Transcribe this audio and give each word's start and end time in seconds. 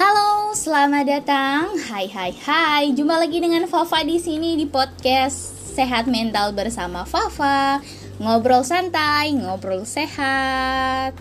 Halo, 0.00 0.56
selamat 0.56 1.04
datang. 1.04 1.76
Hai 1.76 2.08
hai 2.08 2.32
hai. 2.32 2.88
Jumpa 2.96 3.20
lagi 3.20 3.36
dengan 3.36 3.68
Fafa 3.68 4.00
di 4.00 4.16
sini 4.16 4.56
di 4.56 4.64
podcast 4.64 5.36
Sehat 5.76 6.08
Mental 6.08 6.56
bersama 6.56 7.04
Fafa. 7.04 7.84
Ngobrol 8.16 8.64
santai, 8.64 9.36
ngobrol 9.36 9.84
sehat. 9.84 11.12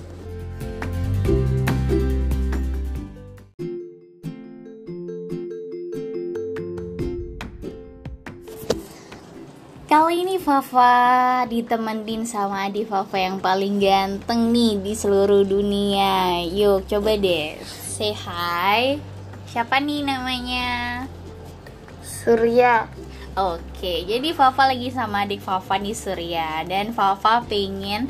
Kali 9.91 10.23
ini 10.23 10.39
Fafa 10.39 11.43
ditemenin 11.51 12.23
sama 12.23 12.71
adik 12.71 12.87
Fafa 12.87 13.19
yang 13.19 13.43
paling 13.43 13.83
ganteng 13.83 14.55
nih 14.55 14.79
di 14.79 14.95
seluruh 14.95 15.43
dunia. 15.43 16.47
Yuk 16.47 16.87
coba 16.87 17.19
deh 17.19 17.59
say 17.99 18.15
hi. 18.15 18.95
Siapa 19.51 19.83
nih 19.83 20.07
namanya? 20.07 21.03
Surya 21.99 22.87
Oke, 23.35 24.07
jadi 24.07 24.31
Fafa 24.31 24.71
lagi 24.71 24.87
sama 24.87 25.27
adik 25.27 25.43
Fafa 25.43 25.75
nih 25.75 25.91
Surya 25.95 26.63
dan 26.63 26.95
Fafa 26.95 27.43
pengen 27.43 28.07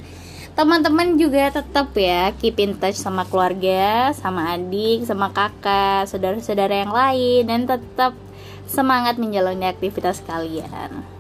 teman-teman 0.53 1.17
juga 1.17 1.53
tetap 1.53 1.93
ya 1.97 2.33
keep 2.37 2.57
in 2.61 2.77
touch 2.77 2.97
sama 2.97 3.25
keluarga, 3.25 4.13
sama 4.13 4.53
adik, 4.53 5.05
sama 5.09 5.33
kakak, 5.33 6.05
saudara-saudara 6.05 6.85
yang 6.85 6.93
lain 6.93 7.43
dan 7.49 7.61
tetap 7.65 8.13
semangat 8.69 9.17
menjalani 9.17 9.69
aktivitas 9.69 10.21
kalian. 10.25 11.18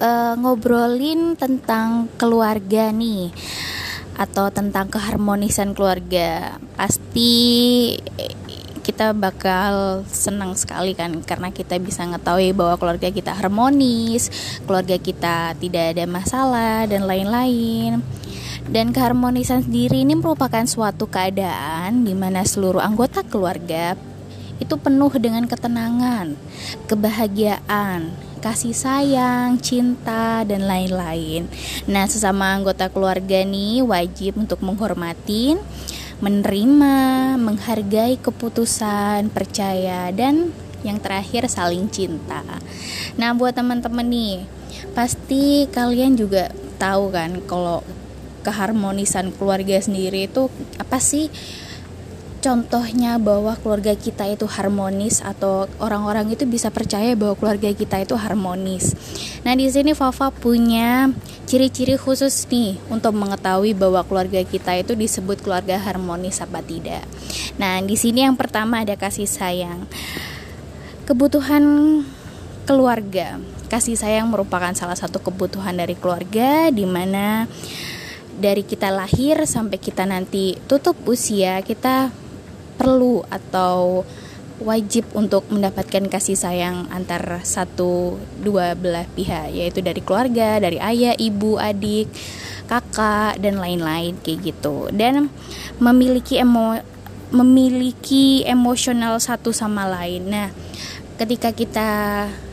Eh, 0.00 0.34
ngobrolin 0.40 1.36
tentang 1.36 2.08
keluarga 2.16 2.88
nih 2.88 3.28
atau 4.16 4.48
tentang 4.48 4.88
keharmonisan 4.88 5.76
keluarga. 5.76 6.56
Pasti 6.72 7.92
kita 8.80 9.12
bakal 9.12 10.00
senang 10.08 10.56
sekali 10.56 10.96
kan 10.96 11.20
karena 11.20 11.52
kita 11.52 11.76
bisa 11.76 12.08
ngetahui 12.08 12.56
bahwa 12.56 12.80
keluarga 12.80 13.12
kita 13.12 13.36
harmonis, 13.36 14.32
keluarga 14.64 14.96
kita 14.96 15.52
tidak 15.60 15.92
ada 15.92 16.08
masalah 16.08 16.88
dan 16.88 17.04
lain-lain. 17.04 18.00
Dan 18.72 18.96
keharmonisan 18.96 19.68
sendiri 19.68 20.00
ini 20.00 20.16
merupakan 20.16 20.64
suatu 20.64 21.12
keadaan 21.12 22.08
di 22.08 22.16
mana 22.16 22.40
seluruh 22.40 22.80
anggota 22.80 23.20
keluarga 23.20 24.00
itu 24.60 24.80
penuh 24.80 25.12
dengan 25.20 25.44
ketenangan, 25.44 26.40
kebahagiaan, 26.88 28.29
kasih 28.40 28.72
sayang, 28.72 29.60
cinta, 29.60 30.42
dan 30.48 30.64
lain-lain. 30.64 31.46
Nah, 31.84 32.08
sesama 32.08 32.56
anggota 32.56 32.88
keluarga 32.88 33.44
nih 33.44 33.84
wajib 33.84 34.40
untuk 34.40 34.64
menghormati, 34.64 35.60
menerima, 36.24 36.96
menghargai 37.36 38.16
keputusan, 38.18 39.28
percaya, 39.30 40.08
dan 40.10 40.50
yang 40.80 40.96
terakhir 40.96 41.44
saling 41.52 41.92
cinta. 41.92 42.40
Nah, 43.20 43.36
buat 43.36 43.52
teman-teman 43.52 44.08
nih, 44.08 44.48
pasti 44.96 45.68
kalian 45.68 46.16
juga 46.16 46.48
tahu 46.80 47.12
kan 47.12 47.44
kalau 47.44 47.84
keharmonisan 48.40 49.36
keluarga 49.36 49.76
sendiri 49.76 50.24
itu 50.24 50.48
apa 50.80 50.96
sih? 50.96 51.28
Contohnya 52.40 53.20
bahwa 53.20 53.54
keluarga 53.60 53.92
kita 53.92 54.24
itu 54.26 54.48
harmonis 54.48 55.20
atau 55.20 55.68
orang-orang 55.76 56.32
itu 56.32 56.48
bisa 56.48 56.72
percaya 56.72 57.12
bahwa 57.12 57.36
keluarga 57.36 57.70
kita 57.70 58.00
itu 58.00 58.16
harmonis. 58.16 58.96
Nah, 59.44 59.52
di 59.52 59.68
sini 59.68 59.92
Fafa 59.92 60.32
punya 60.32 61.12
ciri-ciri 61.44 62.00
khusus 62.00 62.48
nih 62.48 62.80
untuk 62.88 63.12
mengetahui 63.12 63.76
bahwa 63.76 64.00
keluarga 64.08 64.40
kita 64.40 64.80
itu 64.80 64.96
disebut 64.96 65.44
keluarga 65.44 65.76
harmonis 65.76 66.40
apa 66.40 66.64
tidak. 66.64 67.04
Nah, 67.60 67.78
di 67.84 67.94
sini 67.94 68.24
yang 68.24 68.34
pertama 68.34 68.82
ada 68.82 68.96
kasih 68.96 69.28
sayang. 69.28 69.84
Kebutuhan 71.04 71.62
keluarga. 72.64 73.36
Kasih 73.68 73.94
sayang 73.94 74.26
merupakan 74.32 74.72
salah 74.74 74.96
satu 74.96 75.20
kebutuhan 75.20 75.76
dari 75.76 75.94
keluarga 75.94 76.72
di 76.74 76.88
mana 76.88 77.46
dari 78.40 78.64
kita 78.64 78.88
lahir 78.88 79.44
sampai 79.44 79.76
kita 79.76 80.08
nanti 80.08 80.56
tutup 80.64 80.96
usia 81.04 81.60
kita 81.60 82.08
perlu 82.80 83.20
atau 83.28 84.08
wajib 84.60 85.08
untuk 85.16 85.48
mendapatkan 85.52 86.08
kasih 86.08 86.36
sayang 86.36 86.88
antar 86.92 87.44
satu 87.44 88.16
dua 88.40 88.76
belah 88.76 89.08
pihak 89.12 89.52
yaitu 89.52 89.84
dari 89.84 90.00
keluarga, 90.00 90.60
dari 90.60 90.80
ayah, 90.80 91.16
ibu, 91.16 91.60
adik, 91.60 92.08
kakak 92.68 93.40
dan 93.40 93.60
lain-lain 93.60 94.16
kayak 94.20 94.52
gitu. 94.52 94.88
Dan 94.92 95.28
memiliki 95.76 96.40
emo 96.40 96.80
memiliki 97.30 98.42
emosional 98.44 99.20
satu 99.22 99.54
sama 99.54 99.86
lain. 99.86 100.28
Nah, 100.28 100.48
ketika 101.16 101.54
kita 101.54 101.90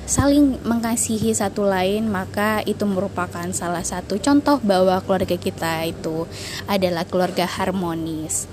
saling 0.08 0.58
mengasihi 0.64 1.36
satu 1.36 1.68
lain, 1.68 2.08
maka 2.08 2.64
itu 2.64 2.88
merupakan 2.88 3.46
salah 3.52 3.84
satu 3.84 4.16
contoh 4.18 4.58
bahwa 4.64 5.04
keluarga 5.04 5.36
kita 5.36 5.84
itu 5.84 6.24
adalah 6.66 7.04
keluarga 7.04 7.44
harmonis. 7.44 8.48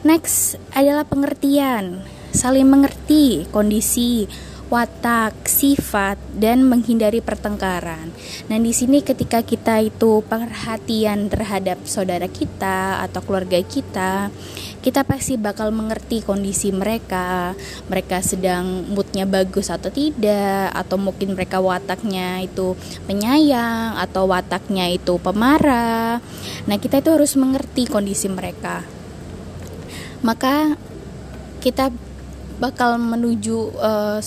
Next 0.00 0.56
adalah 0.72 1.04
pengertian, 1.04 2.00
saling 2.32 2.64
mengerti 2.66 3.44
kondisi 3.52 4.26
watak, 4.72 5.46
sifat, 5.46 6.16
dan 6.34 6.64
menghindari 6.64 7.20
pertengkaran. 7.20 8.10
Nah, 8.48 8.58
di 8.58 8.72
sini 8.72 9.04
ketika 9.04 9.44
kita 9.44 9.78
itu 9.84 10.24
perhatian 10.24 11.28
terhadap 11.28 11.84
saudara 11.84 12.26
kita 12.26 13.04
atau 13.04 13.20
keluarga 13.22 13.60
kita, 13.60 14.32
kita 14.84 15.00
pasti 15.00 15.40
bakal 15.40 15.72
mengerti 15.72 16.20
kondisi 16.20 16.68
mereka 16.68 17.56
mereka 17.88 18.20
sedang 18.20 18.84
moodnya 18.92 19.24
bagus 19.24 19.72
atau 19.72 19.88
tidak 19.88 20.68
atau 20.76 21.00
mungkin 21.00 21.32
mereka 21.32 21.56
wataknya 21.56 22.44
itu 22.44 22.76
penyayang 23.08 23.96
atau 23.96 24.28
wataknya 24.28 24.92
itu 24.92 25.16
pemarah. 25.16 26.20
Nah 26.68 26.76
kita 26.76 27.00
itu 27.00 27.16
harus 27.16 27.32
mengerti 27.40 27.88
kondisi 27.88 28.28
mereka. 28.28 28.84
Maka 30.20 30.76
kita 31.64 31.88
bakal 32.60 33.00
menuju 33.00 33.72
uh, 33.80 34.20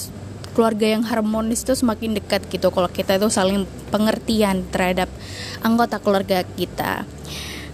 keluarga 0.57 0.89
yang 0.97 1.05
harmonis 1.05 1.61
itu 1.61 1.77
semakin 1.77 2.17
dekat 2.17 2.49
gitu. 2.49 2.73
Kalau 2.73 2.89
kita 2.89 3.21
itu 3.21 3.29
saling 3.29 3.69
pengertian 3.93 4.65
terhadap 4.73 5.05
anggota 5.61 6.01
keluarga 6.01 6.41
kita 6.57 7.05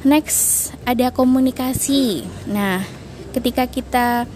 Next 0.03 0.75
ada 0.83 1.15
komunikasi. 1.15 2.27
Nah, 2.51 2.83
ketika 3.31 3.63
kita 3.71 4.27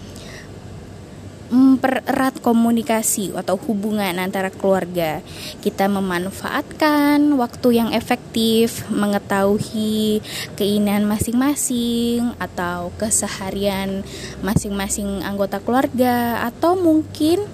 mempererat 1.47 2.43
komunikasi 2.43 3.31
atau 3.31 3.55
hubungan 3.55 4.19
antara 4.19 4.51
keluarga. 4.51 5.23
Kita 5.63 5.87
memanfaatkan 5.87 7.23
waktu 7.39 7.67
yang 7.79 7.89
efektif, 7.95 8.83
mengetahui 8.91 10.19
keinginan 10.59 11.07
masing-masing 11.07 12.35
atau 12.35 12.91
keseharian 12.99 14.03
masing-masing 14.43 15.23
anggota 15.23 15.63
keluarga 15.63 16.43
atau 16.43 16.75
mungkin 16.75 17.47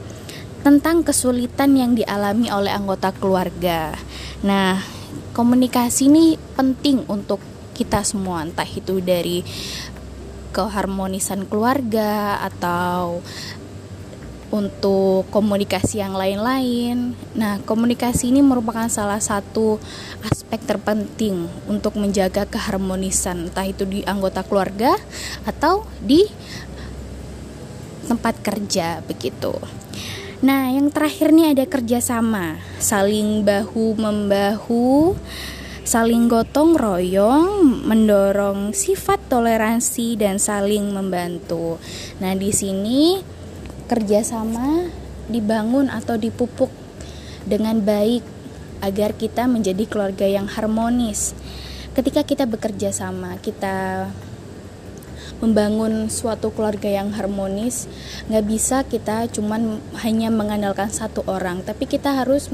tentang 0.66 1.06
kesulitan 1.06 1.76
yang 1.76 1.94
dialami 1.94 2.50
oleh 2.50 2.72
anggota 2.74 3.14
keluarga. 3.14 3.94
Nah, 4.42 4.80
komunikasi 5.36 6.08
ini 6.10 6.40
penting 6.56 7.04
untuk 7.12 7.53
kita 7.74 8.06
semua 8.06 8.46
entah 8.46 8.68
itu 8.70 9.02
dari 9.02 9.42
keharmonisan 10.54 11.50
keluarga 11.50 12.38
atau 12.46 13.26
untuk 14.54 15.26
komunikasi 15.34 16.06
yang 16.06 16.14
lain-lain. 16.14 17.18
Nah, 17.34 17.58
komunikasi 17.66 18.30
ini 18.30 18.46
merupakan 18.46 18.86
salah 18.86 19.18
satu 19.18 19.82
aspek 20.30 20.62
terpenting 20.62 21.50
untuk 21.66 21.98
menjaga 21.98 22.46
keharmonisan, 22.46 23.50
entah 23.50 23.66
itu 23.66 23.90
di 23.90 24.06
anggota 24.06 24.46
keluarga 24.46 24.94
atau 25.50 25.90
di 26.06 26.30
tempat 28.06 28.38
kerja 28.46 29.02
begitu. 29.10 29.58
Nah, 30.46 30.70
yang 30.70 30.94
terakhir 30.94 31.34
nih 31.34 31.58
ada 31.58 31.66
kerjasama, 31.66 32.62
saling 32.78 33.42
bahu 33.42 33.98
membahu 33.98 35.18
saling 35.84 36.32
gotong 36.32 36.80
royong, 36.80 37.84
mendorong 37.84 38.72
sifat 38.72 39.20
toleransi 39.28 40.16
dan 40.16 40.40
saling 40.40 40.96
membantu. 40.96 41.76
Nah, 42.24 42.32
di 42.40 42.56
sini 42.56 43.20
kerjasama 43.92 44.88
dibangun 45.28 45.92
atau 45.92 46.16
dipupuk 46.16 46.72
dengan 47.44 47.84
baik 47.84 48.24
agar 48.80 49.16
kita 49.20 49.44
menjadi 49.48 49.84
keluarga 49.84 50.24
yang 50.24 50.48
harmonis. 50.48 51.36
Ketika 51.92 52.24
kita 52.24 52.48
bekerja 52.48 52.96
sama, 52.96 53.36
kita 53.44 54.08
membangun 55.44 56.08
suatu 56.08 56.56
keluarga 56.56 56.88
yang 56.88 57.12
harmonis 57.12 57.92
nggak 58.32 58.46
bisa 58.48 58.88
kita 58.88 59.28
cuman 59.28 59.84
hanya 60.00 60.32
mengandalkan 60.32 60.88
satu 60.88 61.20
orang 61.28 61.60
tapi 61.68 61.84
kita 61.84 62.24
harus 62.24 62.48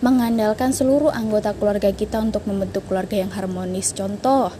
mengandalkan 0.00 0.72
seluruh 0.72 1.12
anggota 1.12 1.52
keluarga 1.56 1.92
kita 1.92 2.20
untuk 2.20 2.44
membentuk 2.48 2.84
keluarga 2.88 3.20
yang 3.20 3.32
harmonis. 3.32 3.92
Contoh 3.92 4.52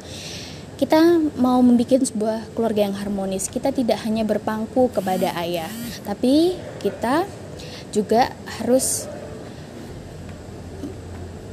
kita 0.80 1.20
mau 1.36 1.60
membuat 1.60 2.08
sebuah 2.08 2.56
keluarga 2.56 2.88
yang 2.88 2.96
harmonis 2.96 3.52
kita 3.52 3.68
tidak 3.68 4.00
hanya 4.08 4.24
berpangku 4.24 4.88
kepada 4.88 5.36
ayah 5.36 5.68
tapi 6.08 6.56
kita 6.80 7.28
juga 7.92 8.32
harus 8.56 9.04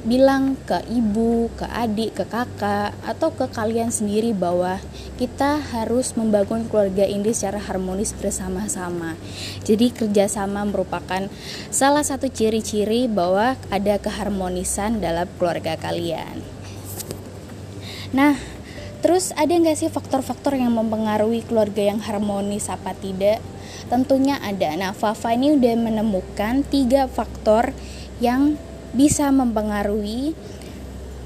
bilang 0.07 0.55
ke 0.63 0.87
ibu, 0.87 1.51
ke 1.59 1.67
adik, 1.67 2.15
ke 2.15 2.23
kakak, 2.23 2.95
atau 3.03 3.29
ke 3.35 3.51
kalian 3.51 3.91
sendiri 3.91 4.31
bahwa 4.31 4.79
kita 5.19 5.59
harus 5.59 6.15
membangun 6.15 6.63
keluarga 6.71 7.03
ini 7.03 7.35
secara 7.35 7.59
harmonis 7.59 8.15
bersama-sama. 8.15 9.19
Jadi 9.67 9.91
kerjasama 9.91 10.63
merupakan 10.63 11.27
salah 11.67 12.07
satu 12.07 12.31
ciri-ciri 12.31 13.11
bahwa 13.11 13.59
ada 13.67 13.99
keharmonisan 13.99 15.03
dalam 15.03 15.27
keluarga 15.35 15.75
kalian. 15.75 16.39
Nah, 18.15 18.39
terus 19.03 19.35
ada 19.35 19.51
nggak 19.51 19.75
sih 19.75 19.91
faktor-faktor 19.91 20.55
yang 20.55 20.71
mempengaruhi 20.71 21.43
keluarga 21.43 21.83
yang 21.83 21.99
harmonis 21.99 22.71
apa 22.71 22.95
tidak? 22.95 23.43
Tentunya 23.91 24.39
ada. 24.39 24.71
Nah, 24.79 24.95
Fafa 24.95 25.35
ini 25.35 25.59
udah 25.59 25.75
menemukan 25.75 26.63
tiga 26.63 27.11
faktor 27.11 27.75
yang 28.23 28.55
bisa 28.97 29.29
mempengaruhi 29.29 30.33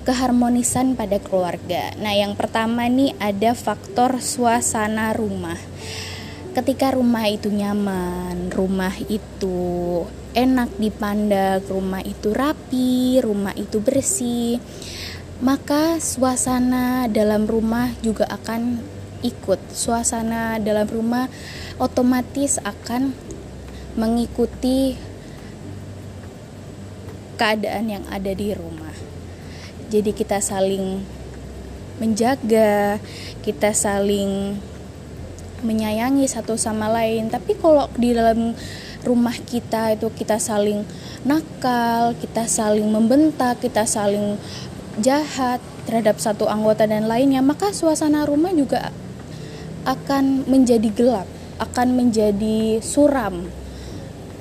keharmonisan 0.03 0.99
pada 0.99 1.23
keluarga. 1.23 1.95
Nah, 1.95 2.11
yang 2.11 2.35
pertama 2.35 2.89
nih 2.91 3.15
ada 3.21 3.55
faktor 3.55 4.19
suasana 4.19 5.15
rumah. 5.15 5.57
Ketika 6.51 6.91
rumah 6.91 7.31
itu 7.31 7.47
nyaman, 7.47 8.51
rumah 8.51 8.91
itu 9.07 10.03
enak 10.35 10.75
dipandang, 10.75 11.63
rumah 11.71 12.03
itu 12.03 12.35
rapi, 12.35 13.23
rumah 13.23 13.55
itu 13.55 13.79
bersih, 13.79 14.59
maka 15.39 16.03
suasana 16.03 17.07
dalam 17.07 17.47
rumah 17.47 17.95
juga 18.03 18.27
akan 18.27 18.83
ikut. 19.23 19.59
Suasana 19.71 20.59
dalam 20.59 20.89
rumah 20.91 21.31
otomatis 21.79 22.59
akan 22.61 23.15
mengikuti 23.95 24.97
keadaan 27.41 27.89
yang 27.89 28.05
ada 28.13 28.29
di 28.37 28.53
rumah. 28.53 28.93
Jadi 29.89 30.13
kita 30.13 30.37
saling 30.37 31.01
menjaga, 31.97 33.01
kita 33.41 33.73
saling 33.73 34.61
menyayangi 35.65 36.29
satu 36.29 36.53
sama 36.53 36.93
lain. 36.93 37.33
Tapi 37.33 37.57
kalau 37.57 37.89
di 37.97 38.13
dalam 38.13 38.53
rumah 39.01 39.33
kita 39.33 39.97
itu 39.97 40.13
kita 40.13 40.37
saling 40.37 40.85
nakal, 41.25 42.13
kita 42.21 42.45
saling 42.45 42.85
membentak, 42.85 43.57
kita 43.57 43.89
saling 43.89 44.37
jahat 45.01 45.57
terhadap 45.89 46.21
satu 46.21 46.45
anggota 46.45 46.85
dan 46.85 47.09
lainnya, 47.09 47.41
maka 47.41 47.73
suasana 47.73 48.29
rumah 48.29 48.53
juga 48.53 48.93
akan 49.89 50.45
menjadi 50.45 50.93
gelap, 50.93 51.25
akan 51.57 51.97
menjadi 51.97 52.85
suram, 52.85 53.49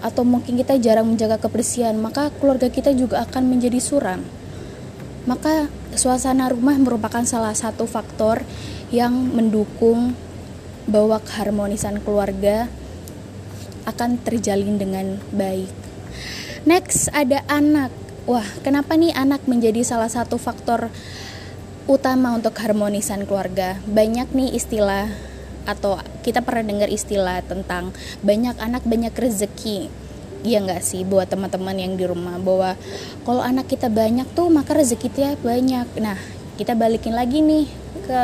atau 0.01 0.25
mungkin 0.25 0.57
kita 0.57 0.81
jarang 0.81 1.09
menjaga 1.09 1.37
kebersihan, 1.37 1.97
maka 1.97 2.33
keluarga 2.41 2.69
kita 2.73 2.93
juga 2.97 3.25
akan 3.25 3.49
menjadi 3.49 3.81
suram. 3.81 4.25
Maka 5.29 5.69
suasana 5.93 6.49
rumah 6.49 6.77
merupakan 6.81 7.23
salah 7.29 7.53
satu 7.53 7.85
faktor 7.85 8.43
yang 8.89 9.13
mendukung 9.13 10.17
bahwa 10.89 11.21
keharmonisan 11.23 12.01
keluarga 12.03 12.67
akan 13.85 14.19
terjalin 14.25 14.81
dengan 14.81 15.21
baik. 15.31 15.71
Next 16.65 17.09
ada 17.13 17.45
anak. 17.49 17.93
Wah, 18.29 18.45
kenapa 18.61 18.97
nih 18.97 19.17
anak 19.17 19.45
menjadi 19.49 19.81
salah 19.85 20.09
satu 20.09 20.37
faktor 20.37 20.93
utama 21.89 22.37
untuk 22.37 22.57
keharmonisan 22.57 23.25
keluarga? 23.25 23.81
Banyak 23.89 24.33
nih 24.33 24.53
istilah 24.57 25.30
atau 25.71 26.03
kita 26.27 26.43
pernah 26.43 26.67
dengar 26.67 26.91
istilah 26.91 27.41
tentang 27.47 27.95
banyak 28.27 28.59
anak 28.59 28.83
banyak 28.83 29.15
rezeki 29.15 29.91
Iya 30.41 30.65
nggak 30.65 30.81
sih 30.81 31.05
buat 31.05 31.29
teman-teman 31.29 31.77
yang 31.77 32.01
di 32.01 32.09
rumah 32.09 32.41
bahwa 32.41 32.73
kalau 33.29 33.45
anak 33.45 33.69
kita 33.69 33.93
banyak 33.93 34.25
tuh 34.33 34.49
maka 34.49 34.73
rezeki 34.73 35.13
kita 35.13 35.37
banyak. 35.45 35.85
Nah 36.01 36.17
kita 36.57 36.73
balikin 36.73 37.13
lagi 37.13 37.45
nih 37.45 37.69
ke 38.09 38.23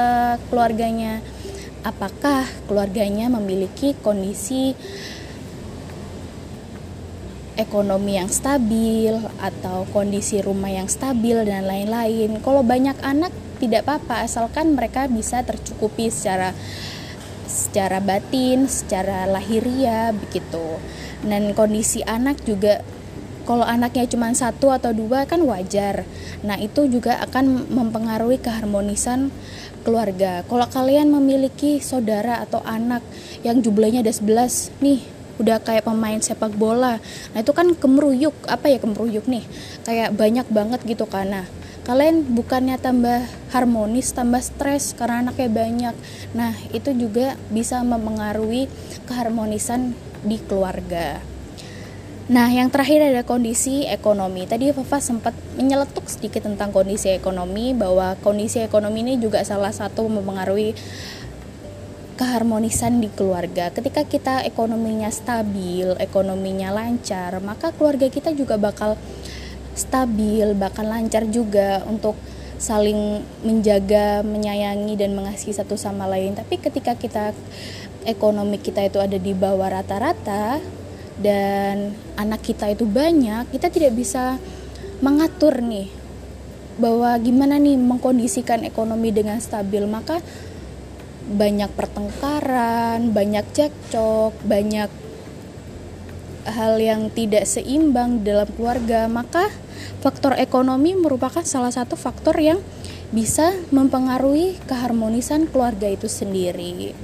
keluarganya. 0.48 1.20
Apakah 1.84 2.48
keluarganya 2.66 3.28
memiliki 3.28 3.93
kondisi 4.00 4.72
ekonomi 7.60 8.16
yang 8.16 8.32
stabil 8.32 9.16
atau 9.40 9.84
kondisi 9.93 10.40
rumah 10.40 10.72
yang 10.72 10.88
stabil 10.88 11.44
dan 11.44 11.69
lain-lain. 11.69 12.40
Kalau 12.40 12.64
banyak 12.64 12.96
anak 13.04 13.32
tidak 13.60 13.88
apa-apa 13.88 14.25
asalkan 14.25 14.76
mereka 14.76 15.08
bisa 15.08 15.44
tercukupi 15.44 16.12
secara 16.12 16.52
secara 17.46 18.02
batin, 18.02 18.66
secara 18.66 19.25
lahiriah 19.25 20.12
begitu. 20.12 20.78
Dan 21.25 21.56
kondisi 21.56 22.02
anak 22.04 22.43
juga 22.44 22.84
kalau 23.46 23.62
anaknya 23.62 24.10
cuma 24.10 24.34
satu 24.34 24.75
atau 24.75 24.90
dua 24.90 25.22
kan 25.25 25.38
wajar. 25.46 26.02
Nah, 26.43 26.58
itu 26.58 26.90
juga 26.90 27.22
akan 27.22 27.70
mempengaruhi 27.70 28.43
keharmonisan 28.43 29.31
keluarga. 29.87 30.43
Kalau 30.50 30.66
kalian 30.66 31.14
memiliki 31.14 31.78
saudara 31.78 32.43
atau 32.43 32.58
anak 32.66 33.06
yang 33.46 33.62
jumlahnya 33.62 34.02
ada 34.02 34.10
11 34.10 34.75
nih, 34.82 35.00
udah 35.38 35.62
kayak 35.62 35.87
pemain 35.87 36.19
sepak 36.19 36.58
bola. 36.58 36.98
Nah, 37.32 37.38
itu 37.38 37.54
kan 37.54 37.70
kemeruyuk. 37.78 38.34
Apa 38.50 38.66
ya 38.66 38.82
kemeruyuk 38.82 39.31
nih? 39.31 39.46
Kayak 39.87 40.19
banyak 40.19 40.46
banget 40.50 40.82
gitu 40.82 41.06
kan. 41.06 41.31
Nah, 41.31 41.46
kalian 41.87 42.35
bukannya 42.35 42.83
tambah 42.83 43.23
harmonis 43.55 44.11
tambah 44.11 44.43
stres 44.43 44.93
karena 44.99 45.31
anaknya 45.31 45.49
banyak 45.49 45.94
nah 46.35 46.53
itu 46.75 46.91
juga 46.99 47.38
bisa 47.55 47.79
mempengaruhi 47.87 48.67
keharmonisan 49.06 49.94
di 50.27 50.43
keluarga 50.43 51.23
Nah, 52.27 52.50
yang 52.50 52.75
terakhir 52.75 53.06
ada 53.06 53.23
kondisi 53.23 53.87
ekonomi. 53.87 54.50
Tadi 54.50 54.75
Fafa 54.75 54.99
sempat 54.99 55.31
menyeletuk 55.55 56.11
sedikit 56.11 56.43
tentang 56.43 56.75
kondisi 56.75 57.06
ekonomi 57.15 57.71
bahwa 57.71 58.19
kondisi 58.19 58.59
ekonomi 58.59 59.06
ini 59.06 59.15
juga 59.23 59.47
salah 59.47 59.71
satu 59.71 60.11
mempengaruhi 60.11 60.75
keharmonisan 62.19 62.99
di 62.99 63.15
keluarga. 63.15 63.71
Ketika 63.71 64.03
kita 64.03 64.35
ekonominya 64.43 65.06
stabil, 65.12 65.94
ekonominya 66.03 66.75
lancar, 66.75 67.39
maka 67.44 67.70
keluarga 67.70 68.10
kita 68.10 68.34
juga 68.34 68.58
bakal 68.58 68.99
stabil, 69.77 70.56
bahkan 70.56 70.89
lancar 70.89 71.29
juga 71.29 71.85
untuk 71.85 72.17
saling 72.56 73.21
menjaga, 73.45 74.25
menyayangi 74.25 74.97
dan 74.97 75.13
mengasihi 75.13 75.53
satu 75.53 75.77
sama 75.77 76.09
lain. 76.09 76.33
Tapi 76.33 76.56
ketika 76.56 76.97
kita 76.97 77.37
ekonomi 78.09 78.56
kita 78.56 78.81
itu 78.89 78.97
ada 78.97 79.21
di 79.21 79.37
bawah 79.37 79.69
rata-rata 79.69 80.59
dan 81.21 81.93
anak 82.17 82.41
kita 82.41 82.73
itu 82.73 82.89
banyak, 82.89 83.53
kita 83.53 83.69
tidak 83.69 83.93
bisa 83.93 84.41
mengatur 85.05 85.61
nih 85.61 85.93
bahwa 86.81 87.17
gimana 87.21 87.61
nih 87.61 87.77
mengkondisikan 87.77 88.65
ekonomi 88.65 89.13
dengan 89.13 89.37
stabil. 89.41 89.85
Maka 89.85 90.25
banyak 91.27 91.69
pertengkaran, 91.75 93.13
banyak 93.13 93.45
cekcok, 93.53 94.33
banyak 94.47 94.89
hal 96.46 96.79
yang 96.79 97.10
tidak 97.10 97.44
seimbang 97.44 98.22
dalam 98.22 98.46
keluarga, 98.55 99.10
maka 99.10 99.50
faktor 100.00 100.38
ekonomi 100.38 100.94
merupakan 100.94 101.43
salah 101.43 101.74
satu 101.74 101.98
faktor 101.98 102.38
yang 102.38 102.62
bisa 103.10 103.55
mempengaruhi 103.74 104.58
keharmonisan 104.67 105.50
keluarga 105.50 105.91
itu 105.91 106.06
sendiri. 106.06 106.94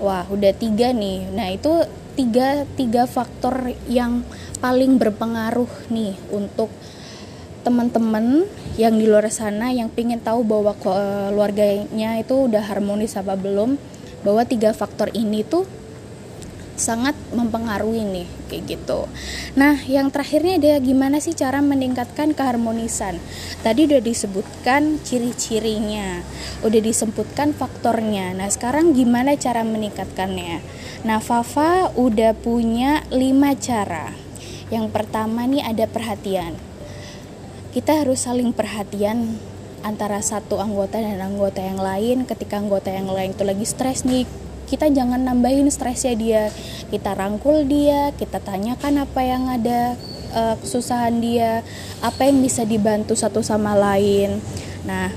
Wah, 0.00 0.26
udah 0.28 0.52
tiga 0.56 0.92
nih. 0.92 1.30
Nah, 1.32 1.52
itu 1.52 1.72
tiga 2.14 2.64
tiga 2.78 3.04
faktor 3.04 3.74
yang 3.90 4.22
paling 4.62 4.96
berpengaruh 4.96 5.68
nih 5.90 6.14
untuk 6.32 6.70
teman-teman 7.64 8.44
yang 8.76 8.94
di 9.00 9.08
luar 9.08 9.26
sana 9.32 9.72
yang 9.72 9.88
pengen 9.88 10.20
tahu 10.20 10.44
bahwa 10.44 10.76
keluarganya 10.76 12.20
itu 12.20 12.46
udah 12.46 12.60
harmonis 12.60 13.16
apa 13.16 13.34
belum 13.40 13.80
bahwa 14.20 14.44
tiga 14.44 14.76
faktor 14.76 15.08
ini 15.16 15.42
tuh 15.42 15.64
sangat 16.74 17.14
mempengaruhi 17.30 18.02
nih 18.02 18.28
kayak 18.50 18.64
gitu. 18.66 19.06
Nah, 19.54 19.78
yang 19.86 20.10
terakhirnya 20.10 20.58
dia 20.58 20.76
gimana 20.82 21.22
sih 21.22 21.34
cara 21.34 21.62
meningkatkan 21.62 22.34
keharmonisan? 22.34 23.22
Tadi 23.62 23.86
udah 23.86 24.02
disebutkan 24.02 24.98
ciri-cirinya, 25.06 26.22
udah 26.66 26.80
disebutkan 26.82 27.54
faktornya. 27.54 28.34
Nah, 28.34 28.50
sekarang 28.50 28.90
gimana 28.92 29.38
cara 29.38 29.62
meningkatkannya? 29.62 30.62
Nah, 31.06 31.18
Fafa 31.22 31.94
udah 31.94 32.34
punya 32.34 33.06
5 33.14 33.54
cara. 33.58 34.14
Yang 34.72 34.90
pertama 34.90 35.46
nih 35.46 35.62
ada 35.62 35.86
perhatian. 35.86 36.58
Kita 37.70 38.02
harus 38.02 38.26
saling 38.26 38.54
perhatian 38.54 39.38
antara 39.84 40.24
satu 40.24 40.58
anggota 40.58 40.96
dan 40.96 41.20
anggota 41.20 41.60
yang 41.60 41.76
lain 41.76 42.24
ketika 42.24 42.56
anggota 42.56 42.88
yang 42.88 43.06
lain 43.12 43.36
itu 43.36 43.44
lagi 43.44 43.68
stres 43.68 44.08
nih 44.08 44.24
kita 44.66 44.90
jangan 44.90 45.22
nambahin 45.22 45.68
stresnya 45.70 46.14
dia. 46.16 46.44
Kita 46.88 47.14
rangkul 47.14 47.68
dia 47.68 48.10
kita 48.16 48.40
tanyakan 48.40 49.04
apa 49.04 49.20
yang 49.22 49.48
ada 49.48 49.94
uh, 50.34 50.54
kesusahan 50.60 51.20
dia 51.22 51.62
apa 52.02 52.28
yang 52.28 52.42
bisa 52.42 52.66
dibantu 52.66 53.14
satu 53.14 53.40
sama 53.40 53.76
lain. 53.76 54.42
Nah 54.84 55.12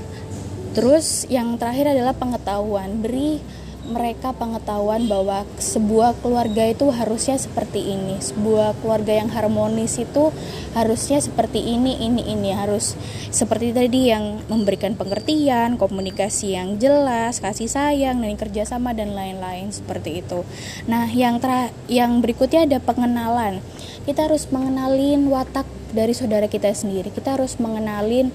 terus 0.72 1.26
yang 1.26 1.58
terakhir 1.58 1.92
adalah 1.92 2.14
pengetahuan. 2.14 3.02
Beri 3.02 3.42
mereka 3.88 4.36
pengetahuan 4.36 5.08
bahwa 5.08 5.48
sebuah 5.56 6.14
keluarga 6.20 6.68
itu 6.68 6.92
harusnya 6.92 7.40
seperti 7.40 7.96
ini. 7.96 8.20
Sebuah 8.20 8.76
keluarga 8.84 9.16
yang 9.16 9.32
harmonis 9.32 9.96
itu 9.96 10.30
harusnya 10.76 11.18
seperti 11.18 11.64
ini 11.64 12.04
ini 12.04 12.28
ini. 12.28 12.52
Harus 12.52 12.94
seperti 13.32 13.72
tadi 13.72 14.12
yang 14.12 14.44
memberikan 14.46 14.94
pengertian 14.94 15.80
komunikasi 15.80 16.54
yang 16.54 16.76
jelas 16.76 17.40
kasih 17.40 17.68
sayang 17.68 18.20
dan 18.20 18.36
kerjasama 18.36 18.92
dan 18.92 19.16
lain-lain 19.16 19.72
seperti 19.72 20.20
itu. 20.20 20.44
Nah 20.84 21.08
yang 21.08 21.40
ter 21.40 21.72
yang 21.88 22.20
berikutnya 22.20 22.68
ada 22.68 22.78
pengenalan. 22.84 23.64
Kita 24.04 24.28
harus 24.28 24.48
mengenalin 24.52 25.28
watak 25.32 25.64
dari 25.92 26.12
saudara 26.12 26.48
kita 26.48 26.68
sendiri. 26.72 27.08
Kita 27.08 27.36
harus 27.36 27.56
mengenalin 27.56 28.32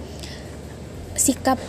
sikap 1.13 1.61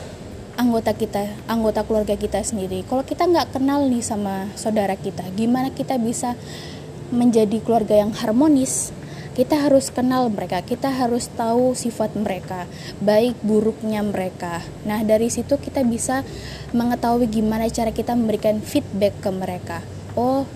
anggota 0.55 0.95
kita, 0.95 1.27
anggota 1.51 1.83
keluarga 1.83 2.15
kita 2.15 2.43
sendiri. 2.43 2.87
Kalau 2.87 3.03
kita 3.03 3.27
nggak 3.27 3.59
kenal 3.59 3.87
nih 3.91 4.03
sama 4.03 4.51
saudara 4.55 4.95
kita, 4.95 5.27
gimana 5.35 5.75
kita 5.75 5.99
bisa 5.99 6.39
menjadi 7.11 7.59
keluarga 7.63 7.99
yang 7.99 8.15
harmonis? 8.15 8.95
Kita 9.35 9.67
harus 9.67 9.91
kenal 9.91 10.31
mereka, 10.31 10.63
kita 10.63 10.95
harus 10.95 11.27
tahu 11.27 11.75
sifat 11.75 12.15
mereka, 12.15 12.71
baik 13.03 13.35
buruknya 13.43 13.99
mereka. 14.07 14.63
Nah, 14.87 15.03
dari 15.03 15.27
situ 15.27 15.59
kita 15.59 15.83
bisa 15.83 16.23
mengetahui 16.71 17.27
gimana 17.27 17.67
cara 17.67 17.91
kita 17.91 18.15
memberikan 18.15 18.63
feedback 18.63 19.19
ke 19.19 19.35
mereka. 19.35 19.83
Oh, 20.15 20.47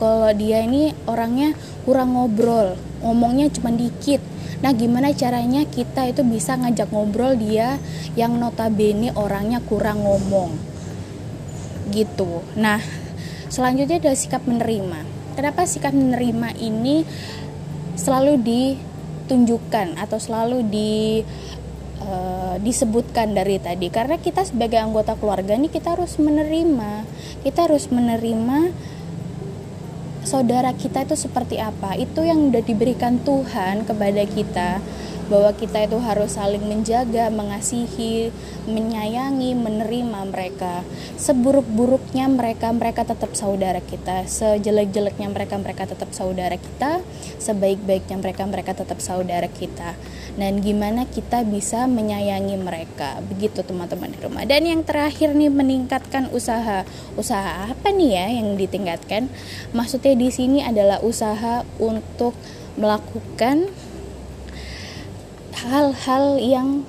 kalau 0.00 0.32
dia 0.32 0.64
ini 0.64 0.96
orangnya 1.04 1.52
kurang 1.84 2.16
ngobrol, 2.16 2.80
ngomongnya 3.04 3.52
cuma 3.52 3.68
dikit 3.68 4.24
Nah, 4.64 4.72
gimana 4.72 5.12
caranya 5.12 5.68
kita 5.68 6.08
itu 6.08 6.24
bisa 6.24 6.56
ngajak 6.56 6.88
ngobrol 6.88 7.36
dia 7.36 7.76
yang 8.16 8.40
notabene 8.40 9.12
orangnya 9.12 9.60
kurang 9.60 10.00
ngomong. 10.00 10.56
Gitu. 11.92 12.40
Nah, 12.56 12.80
selanjutnya 13.52 14.00
adalah 14.00 14.16
sikap 14.16 14.48
menerima. 14.48 15.04
Kenapa 15.36 15.68
sikap 15.68 15.92
menerima 15.92 16.56
ini 16.56 17.04
selalu 17.92 18.40
ditunjukkan 18.40 20.00
atau 20.00 20.16
selalu 20.16 20.64
di 20.72 21.20
uh, 22.00 22.56
disebutkan 22.56 23.36
dari 23.36 23.60
tadi? 23.60 23.92
Karena 23.92 24.16
kita 24.16 24.48
sebagai 24.48 24.80
anggota 24.80 25.12
keluarga 25.20 25.60
ini 25.60 25.68
kita 25.68 25.92
harus 25.92 26.16
menerima. 26.16 27.04
Kita 27.44 27.68
harus 27.68 27.92
menerima 27.92 28.72
saudara 30.24 30.72
kita 30.72 31.04
itu 31.04 31.16
seperti 31.16 31.60
apa 31.60 31.94
itu 32.00 32.24
yang 32.24 32.50
udah 32.50 32.64
diberikan 32.64 33.20
Tuhan 33.22 33.84
kepada 33.84 34.24
kita 34.24 34.80
bahwa 35.28 35.56
kita 35.56 35.88
itu 35.88 35.96
harus 36.04 36.36
saling 36.36 36.60
menjaga, 36.68 37.32
mengasihi, 37.32 38.28
menyayangi, 38.68 39.56
menerima 39.56 40.20
mereka. 40.28 40.84
Seburuk-buruknya 41.16 42.28
mereka, 42.28 42.68
mereka 42.76 43.08
tetap 43.08 43.32
saudara 43.32 43.80
kita. 43.80 44.28
Sejelek-jeleknya 44.28 45.32
mereka, 45.32 45.56
mereka 45.56 45.88
tetap 45.88 46.12
saudara 46.12 46.56
kita. 46.60 47.00
Sebaik-baiknya 47.40 48.16
mereka, 48.20 48.44
mereka 48.44 48.76
tetap 48.76 49.00
saudara 49.00 49.48
kita. 49.48 49.96
Dan 50.34 50.58
gimana 50.58 51.06
kita 51.06 51.46
bisa 51.46 51.86
menyayangi 51.86 52.58
mereka. 52.58 53.22
Begitu 53.22 53.62
teman-teman 53.62 54.10
di 54.10 54.18
rumah. 54.18 54.42
Dan 54.42 54.66
yang 54.66 54.82
terakhir 54.82 55.30
nih 55.34 55.50
meningkatkan 55.50 56.30
usaha. 56.34 56.82
Usaha 57.14 57.70
apa 57.70 57.88
nih 57.94 58.10
ya 58.18 58.26
yang 58.42 58.58
ditingkatkan? 58.58 59.30
Maksudnya 59.70 60.18
di 60.18 60.28
sini 60.34 60.58
adalah 60.66 60.98
usaha 61.02 61.62
untuk 61.78 62.34
melakukan 62.74 63.70
hal-hal 65.64 66.42
yang 66.42 66.82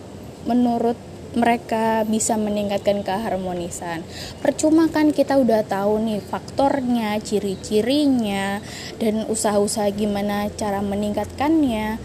menurut 0.49 0.97
mereka 1.35 2.07
bisa 2.07 2.39
meningkatkan 2.39 3.03
keharmonisan. 3.03 4.01
Percuma 4.39 4.87
kan 4.87 5.11
kita 5.11 5.35
udah 5.35 5.67
tahu 5.67 5.99
nih 5.99 6.23
faktornya, 6.23 7.19
ciri-cirinya, 7.19 8.63
dan 8.97 9.27
usaha-usaha 9.27 9.91
gimana 9.91 10.47
cara 10.55 10.79
meningkatkannya. 10.79 11.99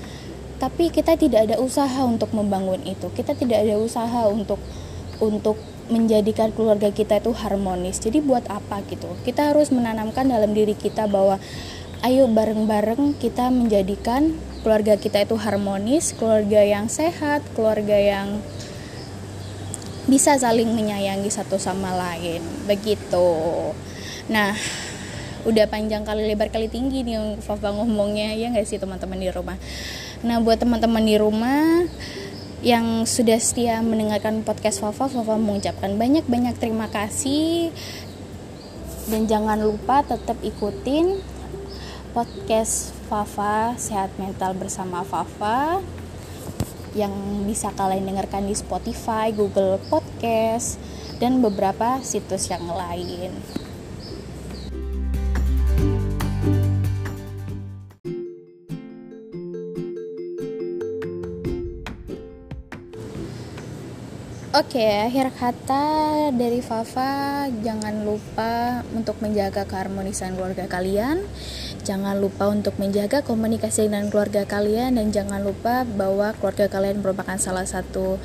Tapi 0.61 0.93
kita 0.93 1.17
tidak 1.17 1.49
ada 1.49 1.57
usaha 1.57 2.05
untuk 2.05 2.37
membangun 2.37 2.85
itu. 2.85 3.09
Kita 3.11 3.33
tidak 3.33 3.65
ada 3.65 3.81
usaha 3.81 4.29
untuk 4.29 4.61
untuk 5.25 5.57
menjadikan 5.91 6.53
keluarga 6.53 6.93
kita 6.93 7.19
itu 7.19 7.33
harmonis. 7.33 7.99
Jadi 7.99 8.21
buat 8.21 8.45
apa 8.47 8.85
gitu? 8.87 9.09
Kita 9.25 9.51
harus 9.51 9.73
menanamkan 9.73 10.29
dalam 10.29 10.53
diri 10.53 10.77
kita 10.77 11.09
bahwa 11.09 11.41
ayo 12.07 12.29
bareng-bareng 12.29 13.19
kita 13.19 13.49
menjadikan 13.49 14.37
keluarga 14.61 15.01
kita 15.01 15.25
itu 15.25 15.37
harmonis, 15.41 16.13
keluarga 16.15 16.61
yang 16.61 16.87
sehat, 16.93 17.41
keluarga 17.57 17.97
yang 17.97 18.45
bisa 20.09 20.37
saling 20.37 20.71
menyayangi 20.77 21.29
satu 21.29 21.57
sama 21.57 21.93
lain. 21.97 22.41
Begitu. 22.69 23.29
Nah, 24.29 24.55
udah 25.45 25.67
panjang 25.73 26.05
kali 26.05 26.29
lebar 26.29 26.53
kali 26.53 26.69
tinggi 26.69 27.01
nih 27.01 27.41
Fafa 27.41 27.73
ngomongnya 27.73 28.37
ya 28.37 28.53
nggak 28.53 28.69
sih 28.69 28.77
teman-teman 28.77 29.17
di 29.17 29.29
rumah. 29.33 29.57
Nah, 30.21 30.37
buat 30.37 30.61
teman-teman 30.61 31.01
di 31.01 31.17
rumah 31.17 31.89
yang 32.61 33.09
sudah 33.09 33.41
setia 33.41 33.81
mendengarkan 33.81 34.45
podcast 34.45 34.85
Fafa, 34.85 35.09
Fafa 35.09 35.41
mengucapkan 35.41 35.97
banyak-banyak 35.97 36.61
terima 36.61 36.93
kasih 36.93 37.73
dan 39.09 39.25
jangan 39.25 39.57
lupa 39.65 40.05
tetap 40.05 40.37
ikutin 40.45 41.25
podcast 42.13 42.93
Fafa 43.09 43.81
Sehat 43.81 44.13
Mental 44.21 44.53
bersama 44.53 45.09
Fafa 45.09 45.81
yang 46.93 47.17
bisa 47.49 47.73
kalian 47.73 48.05
dengarkan 48.05 48.45
di 48.45 48.53
Spotify, 48.53 49.33
Google 49.33 49.81
Podcast, 49.89 50.77
dan 51.17 51.41
beberapa 51.41 51.97
situs 52.05 52.53
yang 52.53 52.69
lain. 52.69 53.33
Oke, 64.61 64.77
okay, 64.77 65.09
akhir 65.09 65.33
kata 65.41 65.85
dari 66.37 66.61
Fafa, 66.61 67.49
jangan 67.65 68.05
lupa 68.05 68.85
untuk 68.93 69.17
menjaga 69.25 69.65
keharmonisan 69.65 70.37
keluarga 70.37 70.69
kalian. 70.69 71.25
Jangan 71.81 72.21
lupa 72.21 72.53
untuk 72.53 72.77
menjaga 72.77 73.25
komunikasi 73.25 73.89
dengan 73.89 74.13
keluarga 74.13 74.45
kalian 74.45 75.01
dan 75.01 75.17
jangan 75.17 75.41
lupa 75.41 75.89
bahwa 75.89 76.37
keluarga 76.37 76.69
kalian 76.69 77.01
merupakan 77.01 77.41
salah 77.41 77.65
satu 77.65 78.21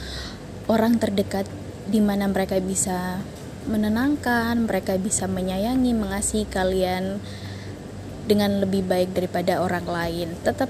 orang 0.68 1.00
terdekat 1.00 1.48
di 1.88 2.04
mana 2.04 2.27
mereka 2.27 2.60
bisa 2.60 3.24
menenangkan, 3.72 4.60
mereka 4.68 5.00
bisa 5.00 5.32
menyayangi, 5.32 5.96
mengasihi 5.96 6.51
kalian 6.51 7.24
dengan 8.27 8.60
lebih 8.60 8.84
baik 8.84 9.15
daripada 9.15 9.63
orang 9.63 9.88
lain. 9.88 10.36
Tetap 10.44 10.68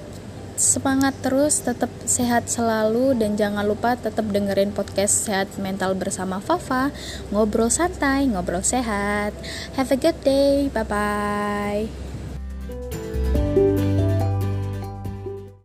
semangat 0.58 1.14
terus, 1.20 1.64
tetap 1.64 1.92
sehat 2.08 2.48
selalu 2.48 3.16
dan 3.20 3.36
jangan 3.36 3.68
lupa 3.68 4.00
tetap 4.00 4.28
dengerin 4.32 4.72
podcast 4.72 5.28
Sehat 5.28 5.52
Mental 5.60 5.94
bersama 5.96 6.40
Fafa. 6.40 6.92
Ngobrol 7.32 7.72
santai, 7.72 8.28
ngobrol 8.30 8.64
sehat. 8.64 9.36
Have 9.76 9.92
a 9.92 9.98
good 10.00 10.18
day. 10.24 10.72
Bye 10.72 10.88
bye. 10.88 12.05